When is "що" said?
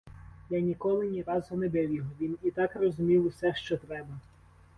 3.55-3.77